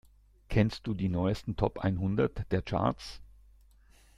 Kennst 0.49 0.87
du 0.87 0.95
die 0.95 1.09
neusten 1.09 1.57
Top 1.57 1.77
einhundert 1.77 2.51
der 2.51 2.63
Charts? 2.63 3.21